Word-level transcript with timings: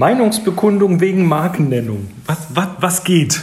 Meinungsbekundung 0.00 1.00
wegen 1.00 1.28
Markennennung. 1.28 2.08
Was, 2.24 2.38
was, 2.54 2.68
was 2.78 3.04
geht? 3.04 3.42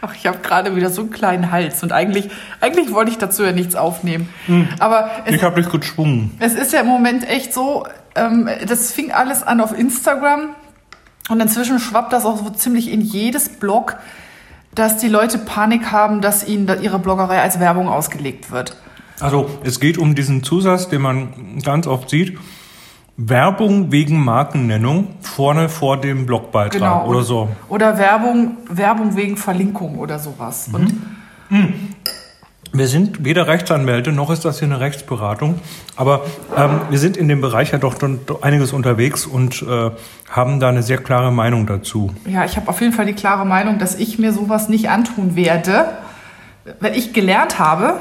Ach, 0.00 0.14
ich 0.14 0.24
habe 0.24 0.38
gerade 0.38 0.76
wieder 0.76 0.88
so 0.88 1.02
einen 1.02 1.10
kleinen 1.10 1.50
Hals 1.50 1.82
und 1.82 1.90
eigentlich, 1.90 2.30
eigentlich 2.60 2.92
wollte 2.92 3.10
ich 3.10 3.18
dazu 3.18 3.42
ja 3.42 3.50
nichts 3.50 3.74
aufnehmen. 3.74 4.28
Hm. 4.46 4.68
Aber 4.78 5.10
es, 5.26 5.34
ich 5.34 5.42
habe 5.42 5.60
dich 5.60 5.70
gezwungen. 5.70 6.30
Es 6.38 6.54
ist 6.54 6.72
ja 6.72 6.82
im 6.82 6.86
Moment 6.86 7.28
echt 7.28 7.52
so, 7.52 7.86
ähm, 8.14 8.48
das 8.68 8.92
fing 8.92 9.10
alles 9.10 9.42
an 9.42 9.60
auf 9.60 9.76
Instagram 9.76 10.50
und 11.28 11.40
inzwischen 11.40 11.80
schwappt 11.80 12.12
das 12.12 12.24
auch 12.24 12.38
so 12.38 12.50
ziemlich 12.50 12.88
in 12.88 13.00
jedes 13.00 13.48
Blog, 13.48 13.96
dass 14.76 14.98
die 14.98 15.08
Leute 15.08 15.38
Panik 15.38 15.90
haben, 15.90 16.20
dass 16.20 16.46
ihnen 16.46 16.70
ihre 16.82 17.00
Bloggerei 17.00 17.42
als 17.42 17.58
Werbung 17.58 17.88
ausgelegt 17.88 18.52
wird. 18.52 18.76
Also 19.18 19.50
es 19.64 19.80
geht 19.80 19.98
um 19.98 20.14
diesen 20.14 20.44
Zusatz, 20.44 20.88
den 20.88 21.02
man 21.02 21.58
ganz 21.64 21.88
oft 21.88 22.10
sieht. 22.10 22.38
Werbung 23.28 23.92
wegen 23.92 24.24
Markennennung 24.24 25.08
vorne 25.20 25.68
vor 25.68 26.00
dem 26.00 26.24
Blogbeitrag 26.24 26.72
genau. 26.72 27.06
oder 27.06 27.22
so. 27.22 27.48
Oder 27.68 27.98
Werbung, 27.98 28.56
Werbung 28.68 29.14
wegen 29.14 29.36
Verlinkung 29.36 29.98
oder 29.98 30.18
sowas. 30.18 30.68
Mhm. 30.68 30.74
Und 30.74 30.92
mhm. 31.50 31.74
Wir 32.72 32.86
sind 32.86 33.24
weder 33.24 33.48
Rechtsanwälte 33.48 34.12
noch 34.12 34.30
ist 34.30 34.44
das 34.44 34.60
hier 34.60 34.68
eine 34.68 34.78
Rechtsberatung, 34.78 35.56
aber 35.96 36.24
ähm, 36.56 36.82
wir 36.88 37.00
sind 37.00 37.16
in 37.16 37.26
dem 37.26 37.40
Bereich 37.40 37.72
ja 37.72 37.78
doch, 37.78 37.94
doch 37.94 38.42
einiges 38.42 38.72
unterwegs 38.72 39.26
und 39.26 39.62
äh, 39.62 39.90
haben 40.30 40.60
da 40.60 40.68
eine 40.68 40.84
sehr 40.84 40.98
klare 40.98 41.32
Meinung 41.32 41.66
dazu. 41.66 42.14
Ja, 42.26 42.44
ich 42.44 42.56
habe 42.56 42.68
auf 42.68 42.80
jeden 42.80 42.92
Fall 42.92 43.06
die 43.06 43.14
klare 43.14 43.44
Meinung, 43.44 43.80
dass 43.80 43.96
ich 43.96 44.20
mir 44.20 44.32
sowas 44.32 44.68
nicht 44.68 44.88
antun 44.88 45.34
werde, 45.34 45.86
weil 46.78 46.96
ich 46.96 47.12
gelernt 47.12 47.58
habe, 47.58 47.94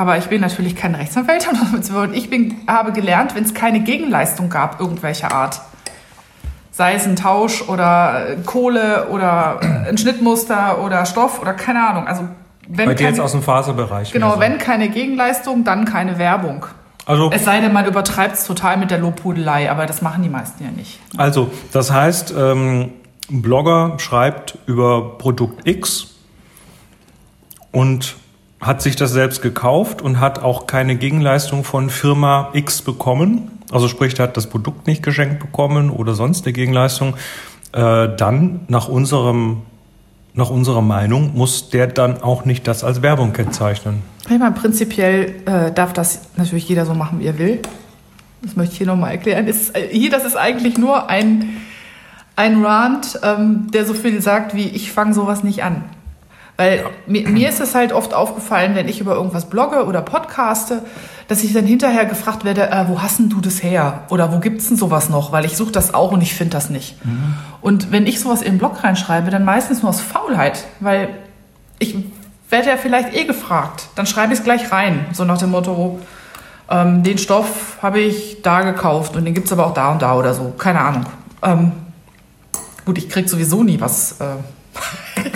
aber 0.00 0.16
ich 0.16 0.28
bin 0.28 0.40
natürlich 0.40 0.76
kein 0.76 0.94
Rechtsanwalt 0.94 1.46
und 1.94 2.14
ich 2.14 2.30
bin, 2.30 2.56
habe 2.66 2.92
gelernt, 2.92 3.34
wenn 3.34 3.44
es 3.44 3.52
keine 3.52 3.80
Gegenleistung 3.80 4.48
gab, 4.48 4.80
irgendwelcher 4.80 5.30
Art, 5.30 5.60
sei 6.70 6.94
es 6.94 7.06
ein 7.06 7.16
Tausch 7.16 7.68
oder 7.68 8.36
Kohle 8.46 9.08
oder 9.10 9.60
ein 9.60 9.98
Schnittmuster 9.98 10.82
oder 10.82 11.04
Stoff 11.04 11.38
oder 11.42 11.52
keine 11.52 11.86
Ahnung. 11.86 12.06
Also 12.06 12.22
wenn 12.66 12.86
Bei 12.86 12.94
dir 12.94 13.04
keine, 13.04 13.08
jetzt 13.10 13.20
aus 13.20 13.32
dem 13.32 13.42
Faserbereich. 13.42 14.10
Genau, 14.10 14.36
so. 14.36 14.40
wenn 14.40 14.56
keine 14.56 14.88
Gegenleistung, 14.88 15.64
dann 15.64 15.84
keine 15.84 16.16
Werbung. 16.16 16.64
Also, 17.04 17.30
es 17.30 17.44
sei 17.44 17.60
denn, 17.60 17.72
man 17.72 17.84
übertreibt 17.84 18.36
es 18.36 18.46
total 18.46 18.78
mit 18.78 18.90
der 18.90 18.98
Lobhudelei, 18.98 19.70
aber 19.70 19.84
das 19.84 20.00
machen 20.00 20.22
die 20.22 20.28
meisten 20.30 20.64
ja 20.64 20.70
nicht. 20.70 20.98
Also, 21.18 21.50
das 21.72 21.92
heißt, 21.92 22.32
ähm, 22.38 22.92
ein 23.30 23.42
Blogger 23.42 23.98
schreibt 23.98 24.56
über 24.66 25.18
Produkt 25.18 25.66
X 25.68 26.14
und 27.72 28.16
hat 28.60 28.82
sich 28.82 28.96
das 28.96 29.12
selbst 29.12 29.40
gekauft 29.40 30.02
und 30.02 30.20
hat 30.20 30.42
auch 30.42 30.66
keine 30.66 30.96
Gegenleistung 30.96 31.64
von 31.64 31.88
Firma 31.88 32.50
X 32.52 32.82
bekommen. 32.82 33.50
Also 33.72 33.88
sprich, 33.88 34.18
hat 34.20 34.36
das 34.36 34.48
Produkt 34.48 34.86
nicht 34.86 35.02
geschenkt 35.02 35.40
bekommen 35.40 35.90
oder 35.90 36.14
sonst 36.14 36.44
eine 36.44 36.52
Gegenleistung. 36.52 37.14
Äh, 37.72 38.08
dann 38.16 38.60
nach 38.68 38.88
unserem 38.88 39.62
nach 40.32 40.50
unserer 40.50 40.82
Meinung 40.82 41.32
muss 41.34 41.70
der 41.70 41.88
dann 41.88 42.22
auch 42.22 42.44
nicht 42.44 42.68
das 42.68 42.84
als 42.84 43.02
Werbung 43.02 43.32
kennzeichnen. 43.32 44.02
Ich 44.28 44.38
meine, 44.38 44.52
prinzipiell 44.52 45.34
äh, 45.44 45.72
darf 45.72 45.92
das 45.92 46.20
natürlich 46.36 46.68
jeder 46.68 46.86
so 46.86 46.94
machen, 46.94 47.18
wie 47.18 47.26
er 47.26 47.38
will. 47.38 47.60
Das 48.42 48.54
möchte 48.54 48.72
ich 48.72 48.78
hier 48.78 48.86
nochmal 48.86 49.10
erklären. 49.10 49.48
Ist, 49.48 49.76
äh, 49.76 49.88
hier, 49.90 50.10
das 50.10 50.24
ist 50.24 50.36
eigentlich 50.36 50.78
nur 50.78 51.10
ein, 51.10 51.56
ein 52.36 52.64
Rant, 52.64 53.18
ähm, 53.22 53.66
der 53.72 53.84
so 53.84 53.94
viel 53.94 54.22
sagt 54.22 54.54
wie, 54.54 54.68
ich 54.68 54.92
fange 54.92 55.14
sowas 55.14 55.42
nicht 55.42 55.64
an. 55.64 55.84
Weil 56.60 56.76
ja. 56.76 56.90
mir, 57.06 57.26
mir, 57.26 57.48
ist 57.48 57.58
es 57.58 57.74
halt 57.74 57.94
oft 57.94 58.12
aufgefallen, 58.12 58.74
wenn 58.74 58.86
ich 58.86 59.00
über 59.00 59.14
irgendwas 59.14 59.48
blogge 59.48 59.86
oder 59.86 60.02
podcaste, 60.02 60.82
dass 61.26 61.42
ich 61.42 61.54
dann 61.54 61.64
hinterher 61.64 62.04
gefragt 62.04 62.44
werde, 62.44 62.68
äh, 62.68 62.84
wo 62.86 63.00
hast 63.00 63.18
denn 63.18 63.30
du 63.30 63.40
das 63.40 63.62
her? 63.62 64.02
Oder 64.10 64.30
wo 64.30 64.40
gibt's 64.40 64.68
denn 64.68 64.76
sowas 64.76 65.08
noch? 65.08 65.32
Weil 65.32 65.46
ich 65.46 65.56
suche 65.56 65.72
das 65.72 65.94
auch 65.94 66.12
und 66.12 66.20
ich 66.20 66.34
finde 66.34 66.50
das 66.50 66.68
nicht. 66.68 67.02
Mhm. 67.02 67.34
Und 67.62 67.92
wenn 67.92 68.06
ich 68.06 68.20
sowas 68.20 68.42
in 68.42 68.52
den 68.52 68.58
Blog 68.58 68.84
reinschreibe, 68.84 69.30
dann 69.30 69.42
meistens 69.42 69.80
nur 69.80 69.88
aus 69.88 70.02
Faulheit, 70.02 70.66
weil 70.80 71.08
ich 71.78 71.96
werde 72.50 72.68
ja 72.68 72.76
vielleicht 72.76 73.16
eh 73.16 73.24
gefragt. 73.24 73.88
Dann 73.94 74.04
schreibe 74.04 74.34
ich 74.34 74.40
es 74.40 74.44
gleich 74.44 74.70
rein, 74.70 75.06
so 75.12 75.24
nach 75.24 75.38
dem 75.38 75.52
Motto, 75.52 75.98
ähm, 76.68 77.02
den 77.02 77.16
Stoff 77.16 77.78
habe 77.80 78.00
ich 78.00 78.42
da 78.42 78.60
gekauft 78.60 79.16
und 79.16 79.24
den 79.24 79.32
gibt's 79.32 79.50
aber 79.50 79.66
auch 79.66 79.72
da 79.72 79.92
und 79.92 80.02
da 80.02 80.14
oder 80.14 80.34
so. 80.34 80.52
Keine 80.58 80.82
Ahnung. 80.82 81.06
Ähm, 81.42 81.72
gut, 82.84 82.98
ich 82.98 83.08
krieg 83.08 83.30
sowieso 83.30 83.62
nie 83.62 83.80
was. 83.80 84.20
Äh, 84.20 84.26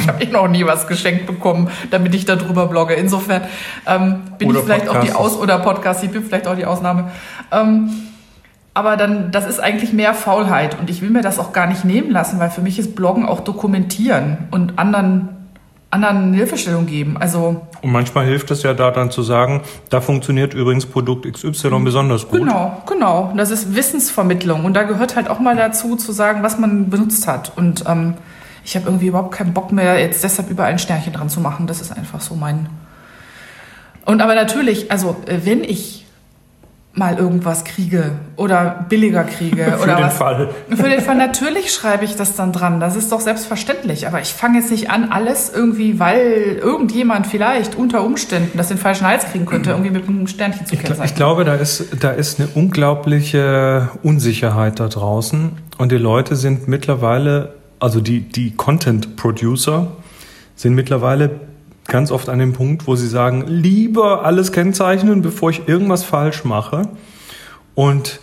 ich 0.05 0.09
habe 0.09 0.23
eh 0.23 0.27
noch 0.29 0.49
nie 0.49 0.67
was 0.67 0.87
geschenkt 0.87 1.27
bekommen, 1.27 1.71
damit 1.91 2.15
ich 2.15 2.25
darüber 2.25 2.67
blogge. 2.67 2.95
Insofern 2.95 3.43
ähm, 3.87 4.23
bin 4.39 4.51
oder 4.51 4.59
ich 4.59 4.65
vielleicht 4.65 4.87
Podcast. 4.87 5.03
auch 5.03 5.09
die 5.09 5.13
Aus- 5.13 5.39
oder 5.39 5.59
Podcast, 5.59 6.05
ich 6.05 6.11
bin 6.11 6.23
vielleicht 6.23 6.47
auch 6.47 6.57
die 6.57 6.67
Ausnahme. 6.67 7.11
Ähm, 7.51 7.91
aber 8.75 8.97
dann, 8.97 9.31
das 9.31 9.47
ist 9.47 9.61
eigentlich 9.61 9.93
mehr 9.93 10.15
Faulheit 10.15 10.79
und 10.79 10.91
ich 10.91 11.01
will 11.01 11.11
mir 11.11 11.23
das 11.23 11.39
auch 11.39 11.53
gar 11.53 11.67
nicht 11.67 11.85
nehmen 11.85 12.11
lassen, 12.11 12.41
weil 12.41 12.51
für 12.51 12.61
mich 12.61 12.79
ist 12.79 12.97
Bloggen 12.97 13.25
auch 13.25 13.41
dokumentieren 13.41 14.49
und 14.51 14.79
anderen 14.79 15.29
anderen 15.91 16.35
Hilfestellung 16.35 16.87
geben. 16.87 17.17
Also 17.19 17.63
und 17.81 17.93
manchmal 17.93 18.27
hilft 18.27 18.51
es 18.51 18.65
ja 18.65 18.75
da 18.75 18.91
dann 18.91 19.13
zu 19.13 19.23
sagen, 19.23 19.63
da 19.91 20.01
funktioniert 20.01 20.53
übrigens 20.53 20.87
Produkt 20.87 21.33
XY 21.33 21.71
mhm. 21.71 21.85
besonders 21.85 22.29
gut. 22.29 22.41
Genau, 22.41 22.83
genau. 22.87 23.33
Das 23.37 23.53
ist 23.53 23.77
Wissensvermittlung 23.77 24.65
und 24.65 24.75
da 24.75 24.83
gehört 24.83 25.15
halt 25.15 25.31
auch 25.31 25.39
mal 25.39 25.55
dazu 25.55 25.95
zu 25.95 26.11
sagen, 26.11 26.43
was 26.43 26.59
man 26.59 26.91
benutzt 26.91 27.29
hat 27.29 27.53
und 27.57 27.85
ähm, 27.87 28.15
ich 28.65 28.75
habe 28.77 28.87
irgendwie 28.87 29.07
überhaupt 29.09 29.33
keinen 29.33 29.53
Bock 29.53 29.73
mehr, 29.73 29.99
jetzt 30.01 30.25
deshalb 30.25 30.51
überall 30.51 30.73
ein 30.73 30.79
Sternchen 30.79 31.13
dran 31.13 31.29
zu 31.29 31.41
machen. 31.41 31.67
Das 31.67 31.81
ist 31.81 31.97
einfach 31.97 32.21
so 32.21 32.35
mein. 32.35 32.69
Und 34.07 34.23
aber 34.23 34.35
natürlich, 34.35 34.91
also 34.91 35.17
äh, 35.27 35.41
wenn 35.45 35.63
ich 35.63 36.05
mal 36.97 37.19
irgendwas 37.19 37.65
kriege 37.65 38.13
oder 38.37 38.87
billiger 38.89 39.25
kriege 39.25 39.65
für 39.79 39.83
oder 39.83 39.97
den 39.97 40.05
was, 40.05 40.17
Fall. 40.17 40.49
Für 40.71 40.89
den 40.89 41.01
Fall 41.01 41.17
natürlich 41.17 41.73
schreibe 41.73 42.05
ich 42.05 42.15
das 42.15 42.37
dann 42.37 42.53
dran. 42.53 42.79
Das 42.79 42.95
ist 42.95 43.11
doch 43.11 43.21
selbstverständlich. 43.21 44.07
Aber 44.07 44.21
ich 44.21 44.33
fange 44.33 44.59
jetzt 44.59 44.71
nicht 44.71 44.91
an, 44.91 45.11
alles 45.11 45.53
irgendwie, 45.53 45.99
weil 45.99 46.59
irgendjemand 46.63 47.27
vielleicht 47.27 47.75
unter 47.75 48.05
Umständen 48.05 48.57
das 48.57 48.69
den 48.69 48.79
falschen 48.79 49.07
Hals 49.07 49.25
kriegen 49.27 49.45
könnte, 49.45 49.71
irgendwie 49.71 49.91
mit 49.91 50.09
einem 50.09 50.29
Sternchen 50.29 50.67
zu 50.67 50.77
kennzeichnen. 50.77 51.05
Ich, 51.05 51.11
ich 51.11 51.17
glaube, 51.17 51.45
da 51.45 51.55
ist, 51.55 51.85
da 52.01 52.11
ist 52.11 52.39
eine 52.39 52.49
unglaubliche 52.55 53.89
Unsicherheit 54.05 54.79
da 54.79 54.87
draußen. 54.87 55.53
Und 55.79 55.91
die 55.91 55.99
Leute 55.99 56.37
sind 56.37 56.69
mittlerweile 56.69 57.55
also 57.85 58.01
die, 58.01 58.21
die 58.21 58.53
Content 58.53 59.17
Producer 59.17 59.89
sind 60.57 60.75
mittlerweile 60.75 61.39
ganz 61.87 62.11
oft 62.11 62.31
an 62.31 62.39
dem 62.39 62.55
Punkt, 62.55 62.87
wo 62.87 62.97
sie 62.97 63.07
sagen, 63.07 63.45
lieber 63.47 64.25
alles 64.25 64.53
kennzeichnen, 64.53 65.21
bevor 65.21 65.51
ich 65.51 65.69
irgendwas 65.69 66.03
falsch 66.03 66.45
mache. 66.45 66.89
Und 67.75 68.21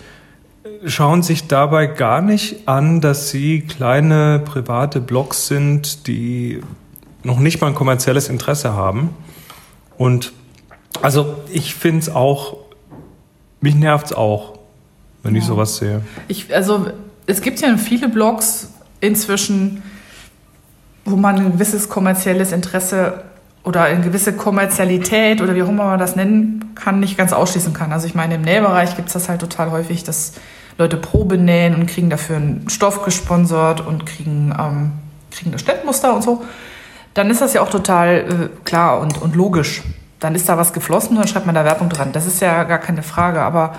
schauen 0.84 1.22
sich 1.22 1.48
dabei 1.48 1.86
gar 1.86 2.24
nicht 2.24 2.68
an, 2.68 3.02
dass 3.02 3.30
sie 3.30 3.62
kleine 3.62 4.42
private 4.44 5.00
Blogs 5.00 5.46
sind, 5.46 6.08
die 6.08 6.62
noch 7.22 7.38
nicht 7.38 7.62
mal 7.62 7.68
ein 7.68 7.76
kommerzielles 7.76 8.30
Interesse 8.30 8.74
haben. 8.74 9.12
Und 9.96 10.34
also 11.04 11.36
ich 11.54 11.76
finde 11.76 12.00
es 12.00 12.10
auch, 12.10 12.58
mich 13.60 13.76
nervt 13.76 14.08
es 14.08 14.14
auch, 14.14 14.58
wenn 15.22 15.36
ja. 15.36 15.40
ich 15.40 15.46
sowas 15.46 15.78
sehe. 15.78 16.02
Ich, 16.28 16.52
also 16.52 16.88
es 17.28 17.42
gibt 17.42 17.62
ja 17.62 17.78
viele 17.78 18.10
Blogs, 18.10 18.71
inzwischen, 19.02 19.84
wo 21.04 21.16
man 21.18 21.36
ein 21.36 21.52
gewisses 21.52 21.90
kommerzielles 21.90 22.52
Interesse 22.52 23.24
oder 23.64 23.84
eine 23.84 24.02
gewisse 24.02 24.34
Kommerzialität 24.34 25.42
oder 25.42 25.54
wie 25.56 25.64
auch 25.64 25.70
immer 25.70 25.86
man 25.86 26.00
das 26.00 26.16
nennen 26.16 26.72
kann, 26.76 27.00
nicht 27.00 27.18
ganz 27.18 27.34
ausschließen 27.34 27.74
kann. 27.74 27.92
Also 27.92 28.08
ich 28.08 28.16
meine, 28.16 28.36
im 28.36 28.42
Nähbereich 28.42 28.96
gibt 28.96 29.10
es 29.10 29.14
das 29.14 29.30
halt 29.30 29.42
total 29.42 29.72
häufig, 29.72 30.04
dass 30.04 30.34
Leute 30.78 30.98
Probe 30.98 31.38
nähen 31.38 31.76
und 31.76 31.86
kriegen 31.86 32.10
dafür 32.10 32.38
einen 32.38 32.70
Stoff 32.70 33.04
gesponsert 33.04 33.82
und 33.86 34.06
kriegen, 34.06 34.56
ähm, 34.58 34.92
kriegen 35.30 35.52
das 35.52 35.62
Schnittmuster 35.62 36.16
und 36.16 36.24
so. 36.24 36.44
Dann 37.14 37.30
ist 37.30 37.42
das 37.42 37.54
ja 37.54 37.62
auch 37.62 37.70
total 37.70 38.50
äh, 38.52 38.64
klar 38.64 39.00
und, 39.00 39.22
und 39.22 39.36
logisch. 39.36 39.84
Dann 40.20 40.34
ist 40.34 40.48
da 40.48 40.58
was 40.58 40.74
geflossen 40.74 41.12
und 41.12 41.18
dann 41.18 41.28
schreibt 41.28 41.46
man 41.46 41.56
da 41.56 41.66
Werbung 41.66 41.90
dran. 41.90 42.12
Das 42.14 42.26
ist 42.26 42.42
ja 42.42 42.64
gar 42.64 42.80
keine 42.80 43.04
Frage. 43.04 43.42
Aber 43.42 43.76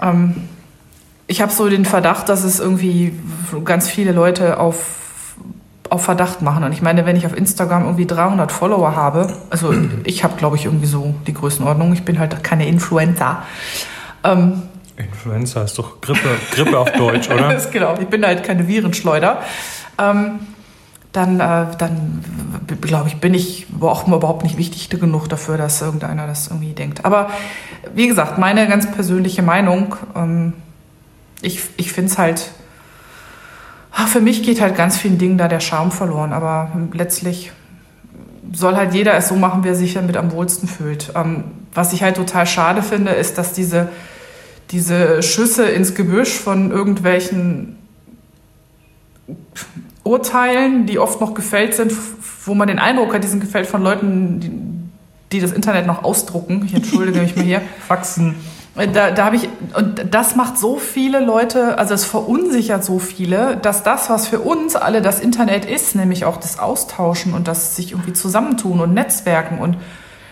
ähm, 0.00 0.48
ich 1.26 1.40
habe 1.40 1.52
so 1.52 1.68
den 1.68 1.84
Verdacht, 1.84 2.28
dass 2.28 2.44
es 2.44 2.60
irgendwie 2.60 3.12
ganz 3.64 3.88
viele 3.88 4.12
Leute 4.12 4.58
auf, 4.58 5.36
auf 5.88 6.04
Verdacht 6.04 6.42
machen. 6.42 6.64
Und 6.64 6.72
ich 6.72 6.82
meine, 6.82 7.06
wenn 7.06 7.16
ich 7.16 7.26
auf 7.26 7.36
Instagram 7.36 7.84
irgendwie 7.84 8.06
300 8.06 8.52
Follower 8.52 8.94
habe, 8.94 9.32
also 9.50 9.74
ich 10.04 10.24
habe, 10.24 10.36
glaube 10.36 10.56
ich, 10.56 10.66
irgendwie 10.66 10.86
so 10.86 11.14
die 11.26 11.34
Größenordnung. 11.34 11.92
Ich 11.92 12.04
bin 12.04 12.18
halt 12.18 12.44
keine 12.44 12.66
Influencer. 12.66 13.42
Ähm, 14.22 14.62
Influencer 14.96 15.64
ist 15.64 15.78
doch 15.78 16.00
Grippe, 16.00 16.28
Grippe 16.52 16.78
auf 16.78 16.92
Deutsch, 16.92 17.28
oder? 17.30 17.48
das 17.52 17.70
genau. 17.70 17.96
Ich 18.00 18.08
bin 18.08 18.24
halt 18.24 18.44
keine 18.44 18.68
Virenschleuder. 18.68 19.42
Ähm, 19.98 20.40
dann, 21.12 21.38
äh, 21.38 21.66
dann 21.78 22.24
glaube 22.80 23.08
ich, 23.08 23.16
bin 23.16 23.34
ich 23.34 23.66
auch 23.80 24.06
überhaupt 24.06 24.42
nicht 24.42 24.58
wichtig 24.58 24.90
genug 24.90 25.28
dafür, 25.28 25.56
dass 25.56 25.80
irgendeiner 25.80 26.26
das 26.26 26.48
irgendwie 26.48 26.72
denkt. 26.72 27.04
Aber 27.04 27.30
wie 27.94 28.08
gesagt, 28.08 28.38
meine 28.38 28.68
ganz 28.68 28.90
persönliche 28.90 29.42
Meinung. 29.42 29.96
Ähm, 30.14 30.52
ich, 31.44 31.62
ich 31.76 31.92
finde 31.92 32.10
es 32.10 32.18
halt, 32.18 32.50
ach, 33.92 34.08
für 34.08 34.20
mich 34.20 34.42
geht 34.42 34.60
halt 34.60 34.76
ganz 34.76 34.96
vielen 34.96 35.18
Dingen 35.18 35.38
da 35.38 35.48
der 35.48 35.60
Charme 35.60 35.90
verloren, 35.90 36.32
aber 36.32 36.72
letztlich 36.92 37.52
soll 38.52 38.76
halt 38.76 38.94
jeder 38.94 39.14
es 39.14 39.28
so 39.28 39.36
machen, 39.36 39.64
wie 39.64 39.68
er 39.68 39.74
sich 39.74 39.94
damit 39.94 40.16
am 40.16 40.32
wohlsten 40.32 40.68
fühlt. 40.68 41.12
Ähm, 41.14 41.44
was 41.74 41.92
ich 41.92 42.02
halt 42.02 42.16
total 42.16 42.46
schade 42.46 42.82
finde, 42.82 43.12
ist, 43.12 43.36
dass 43.36 43.52
diese, 43.52 43.88
diese 44.70 45.22
Schüsse 45.22 45.64
ins 45.64 45.94
Gebüsch 45.94 46.32
von 46.32 46.70
irgendwelchen 46.70 47.76
Urteilen, 50.04 50.86
die 50.86 50.98
oft 50.98 51.20
noch 51.20 51.34
gefällt 51.34 51.74
sind, 51.74 51.92
wo 52.44 52.54
man 52.54 52.68
den 52.68 52.78
Eindruck 52.78 53.14
hat, 53.14 53.24
die 53.24 53.28
sind 53.28 53.40
gefällt 53.40 53.66
von 53.66 53.82
Leuten, 53.82 54.40
die, 54.40 54.50
die 55.32 55.40
das 55.40 55.52
Internet 55.52 55.86
noch 55.86 56.04
ausdrucken. 56.04 56.62
Ich 56.66 56.74
entschuldige 56.74 57.20
mich 57.20 57.34
mal 57.34 57.44
hier. 57.44 57.62
Faxen. 57.88 58.34
Äh, 58.76 58.88
da, 58.88 59.10
da 59.10 59.26
habe 59.26 59.36
ich, 59.36 59.48
und 59.76 60.14
das 60.14 60.36
macht 60.36 60.58
so 60.58 60.78
viele 60.78 61.20
Leute, 61.20 61.78
also 61.78 61.94
es 61.94 62.04
verunsichert 62.04 62.84
so 62.84 62.98
viele, 62.98 63.56
dass 63.56 63.82
das, 63.82 64.10
was 64.10 64.28
für 64.28 64.40
uns 64.40 64.76
alle 64.76 65.02
das 65.02 65.20
Internet 65.20 65.64
ist, 65.64 65.94
nämlich 65.94 66.24
auch 66.24 66.36
das 66.36 66.58
Austauschen 66.58 67.34
und 67.34 67.48
das 67.48 67.76
sich 67.76 67.92
irgendwie 67.92 68.12
zusammentun 68.12 68.80
und 68.80 68.94
Netzwerken 68.94 69.58
und 69.58 69.76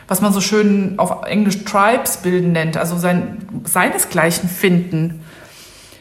was 0.09 0.21
man 0.21 0.33
so 0.33 0.41
schön 0.41 0.99
auf 0.99 1.25
Englisch 1.25 1.65
Tribes 1.65 2.19
bilden 2.19 2.53
nennt, 2.53 2.77
also 2.77 2.99
sein, 2.99 3.47
seinesgleichen 3.65 4.49
finden, 4.49 5.25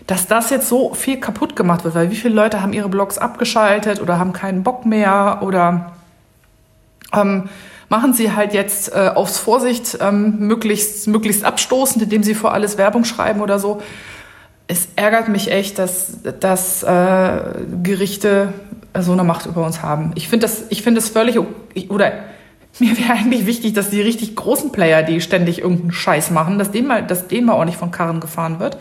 dass 0.07 0.27
das 0.27 0.49
jetzt 0.49 0.67
so 0.67 0.93
viel 0.93 1.19
kaputt 1.19 1.55
gemacht 1.55 1.83
wird, 1.83 1.95
weil 1.95 2.11
wie 2.11 2.15
viele 2.15 2.33
Leute 2.33 2.61
haben 2.61 2.73
ihre 2.73 2.89
Blogs 2.89 3.17
abgeschaltet 3.17 4.01
oder 4.01 4.19
haben 4.19 4.33
keinen 4.33 4.63
Bock 4.63 4.85
mehr 4.85 5.39
oder 5.41 5.93
ähm, 7.13 7.47
machen 7.91 8.13
sie 8.13 8.31
halt 8.31 8.53
jetzt 8.53 8.95
äh, 8.95 9.11
aufs 9.13 9.37
Vorsicht 9.37 9.97
ähm, 9.99 10.39
möglichst, 10.39 11.09
möglichst 11.09 11.43
abstoßend, 11.43 12.01
indem 12.01 12.23
sie 12.23 12.35
vor 12.35 12.53
alles 12.53 12.77
Werbung 12.77 13.03
schreiben 13.03 13.41
oder 13.41 13.59
so. 13.59 13.81
Es 14.67 14.87
ärgert 14.95 15.27
mich 15.27 15.51
echt, 15.51 15.77
dass, 15.77 16.19
dass 16.39 16.83
äh, 16.83 17.37
Gerichte 17.83 18.53
so 18.97 19.11
eine 19.11 19.25
Macht 19.25 19.45
über 19.45 19.65
uns 19.65 19.81
haben. 19.81 20.13
Ich 20.15 20.29
finde 20.29 20.45
das, 20.45 20.63
ich 20.69 20.87
es 20.87 21.09
völlig, 21.09 21.37
oder 21.89 22.13
mir 22.79 22.97
wäre 22.97 23.11
eigentlich 23.11 23.45
wichtig, 23.45 23.73
dass 23.73 23.89
die 23.89 24.01
richtig 24.01 24.37
großen 24.37 24.71
Player, 24.71 25.03
die 25.03 25.19
ständig 25.19 25.59
irgendeinen 25.59 25.91
Scheiß 25.91 26.31
machen, 26.31 26.59
dass 26.59 26.71
denen 26.71 26.87
mal, 26.87 27.05
dass 27.05 27.27
denen 27.27 27.47
mal 27.47 27.55
ordentlich 27.55 27.77
von 27.77 27.91
Karren 27.91 28.21
gefahren 28.21 28.61
wird. 28.61 28.77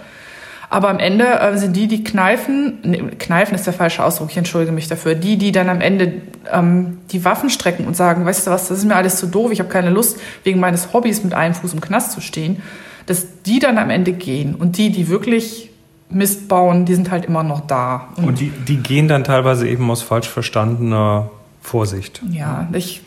Aber 0.73 0.89
am 0.89 1.01
Ende 1.01 1.25
äh, 1.25 1.59
sind 1.59 1.75
die, 1.75 1.89
die 1.89 2.05
kneifen, 2.05 2.79
nee, 2.85 3.03
kneifen 3.19 3.57
ist 3.57 3.67
der 3.67 3.73
falsche 3.73 4.05
Ausdruck, 4.05 4.31
ich 4.31 4.37
entschuldige 4.37 4.71
mich 4.73 4.87
dafür, 4.87 5.17
die, 5.17 5.37
die 5.37 5.51
dann 5.51 5.69
am 5.69 5.81
Ende 5.81 6.13
ähm, 6.51 6.99
die 7.11 7.25
Waffen 7.25 7.51
strecken 7.51 7.87
und 7.87 7.97
sagen, 7.97 8.25
weißt 8.25 8.47
du 8.47 8.53
was, 8.53 8.69
das 8.69 8.79
ist 8.79 8.85
mir 8.85 8.95
alles 8.95 9.17
zu 9.17 9.27
doof, 9.27 9.51
ich 9.51 9.59
habe 9.59 9.69
keine 9.69 9.91
Lust, 9.91 10.21
wegen 10.45 10.61
meines 10.61 10.93
Hobbys 10.93 11.25
mit 11.25 11.35
einem 11.35 11.55
Fuß 11.55 11.75
im 11.75 11.81
Knast 11.81 12.13
zu 12.13 12.21
stehen, 12.21 12.63
dass 13.07 13.43
die 13.43 13.59
dann 13.59 13.79
am 13.79 13.91
Ende 13.91 14.13
gehen. 14.13 14.55
Und 14.55 14.79
die, 14.79 14.91
die 14.91 15.09
wirklich 15.09 15.71
Mist 16.09 16.47
bauen, 16.47 16.85
die 16.87 16.95
sind 16.95 17.11
halt 17.11 17.25
immer 17.25 17.43
noch 17.43 17.67
da. 17.67 18.09
Und, 18.17 18.25
und 18.27 18.41
die, 18.41 18.51
die 18.51 18.77
gehen 18.77 19.09
dann 19.09 19.25
teilweise 19.25 19.69
eben 19.69 19.91
aus 19.91 20.03
falsch 20.03 20.29
verstandener 20.29 21.31
Vorsicht. 21.61 22.23
Ja, 22.31 22.69
ich 22.73 23.03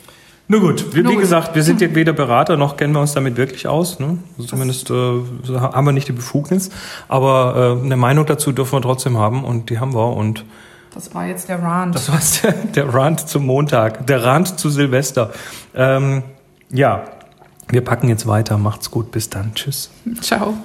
nur 0.48 0.60
gut, 0.60 0.94
wie, 0.94 1.08
wie 1.08 1.16
gesagt, 1.16 1.56
wir 1.56 1.64
sind 1.64 1.82
ja 1.82 1.96
weder 1.96 2.14
Berater 2.14 2.58
noch 2.58 2.78
kennen 2.78 2.94
wir 2.94 3.02
uns 3.02 3.14
damit 3.14 3.38
wirklich 3.38 3.68
aus. 3.68 4.00
Ne? 4.00 4.18
Also 4.38 4.50
zumindest 4.50 4.90
äh, 4.90 4.94
haben 4.94 5.86
wir 5.86 5.94
nicht 5.94 6.08
die 6.08 6.14
Befugnis. 6.14 6.70
Aber 7.08 7.78
äh, 7.82 7.86
eine 7.86 7.98
Meinung 7.98 8.26
dazu 8.26 8.52
dürfen 8.52 8.74
wir 8.74 8.82
trotzdem 8.82 9.18
haben 9.18 9.44
und 9.44 9.70
die 9.70 9.80
haben 9.80 9.94
wir. 9.94 10.16
Und 10.16 10.46
das 10.94 11.14
war 11.16 11.26
jetzt 11.26 11.50
der 11.50 11.62
Rand. 11.62 11.96
Das 11.96 12.12
war 12.12 12.20
der, 12.44 12.52
der 12.76 12.94
Rand 12.94 13.28
zum 13.28 13.46
Montag, 13.46 14.06
der 14.06 14.24
Rand 14.24 14.60
zu 14.60 14.70
Silvester. 14.70 15.32
Ähm, 15.74 16.24
ja, 16.70 17.06
wir 17.70 17.82
packen 17.82 18.10
jetzt 18.10 18.28
weiter. 18.28 18.58
Macht's 18.58 18.92
gut, 18.92 19.12
bis 19.12 19.30
dann. 19.30 19.54
Tschüss. 19.56 19.90
Ciao. 20.22 20.56